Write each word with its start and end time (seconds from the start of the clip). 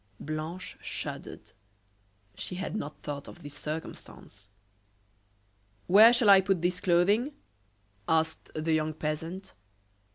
Blanche 0.19 0.79
shuddered. 0.81 1.51
She 2.33 2.55
had 2.55 2.75
not 2.75 3.03
thought 3.03 3.27
of 3.27 3.43
this 3.43 3.53
circumstance. 3.53 4.49
"Where 5.85 6.11
shall 6.11 6.31
I 6.31 6.41
put 6.41 6.63
this 6.63 6.81
clothing?" 6.81 7.33
asked 8.07 8.49
the 8.55 8.73
young 8.73 8.95
peasant. 8.95 9.53